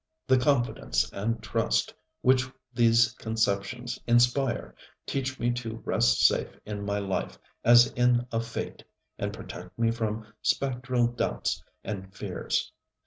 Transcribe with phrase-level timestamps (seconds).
[0.25, 1.93] The confidence and trust
[2.23, 4.73] which these conceptions inspire
[5.05, 8.83] teach me to rest safe in my life as in a fate,
[9.19, 12.71] and protect me from spectral doubts and fears.